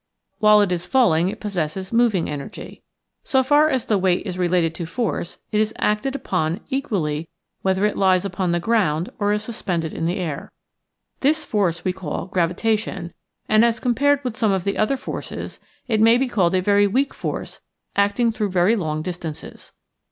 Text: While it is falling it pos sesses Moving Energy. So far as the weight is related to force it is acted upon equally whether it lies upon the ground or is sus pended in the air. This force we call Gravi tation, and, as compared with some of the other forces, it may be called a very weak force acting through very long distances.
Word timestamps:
While 0.39 0.61
it 0.61 0.71
is 0.71 0.87
falling 0.87 1.29
it 1.29 1.39
pos 1.39 1.53
sesses 1.53 1.93
Moving 1.93 2.27
Energy. 2.27 2.81
So 3.23 3.43
far 3.43 3.69
as 3.69 3.85
the 3.85 3.99
weight 3.99 4.25
is 4.25 4.35
related 4.35 4.73
to 4.73 4.87
force 4.87 5.37
it 5.51 5.59
is 5.61 5.75
acted 5.77 6.15
upon 6.15 6.61
equally 6.71 7.29
whether 7.61 7.85
it 7.85 7.95
lies 7.95 8.25
upon 8.25 8.49
the 8.49 8.59
ground 8.59 9.11
or 9.19 9.31
is 9.31 9.43
sus 9.43 9.61
pended 9.61 9.93
in 9.93 10.07
the 10.07 10.17
air. 10.17 10.51
This 11.19 11.45
force 11.45 11.85
we 11.85 11.93
call 11.93 12.25
Gravi 12.25 12.55
tation, 12.55 13.11
and, 13.47 13.63
as 13.63 13.79
compared 13.79 14.23
with 14.23 14.35
some 14.35 14.51
of 14.51 14.63
the 14.63 14.75
other 14.75 14.97
forces, 14.97 15.59
it 15.87 16.01
may 16.01 16.17
be 16.17 16.27
called 16.27 16.55
a 16.55 16.63
very 16.63 16.87
weak 16.87 17.13
force 17.13 17.61
acting 17.95 18.31
through 18.31 18.49
very 18.49 18.75
long 18.75 19.03
distances. 19.03 19.71